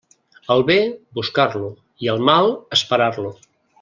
[0.53, 0.77] El bé,
[1.19, 1.69] buscar-lo,
[2.07, 3.35] i el mal, esperar-lo.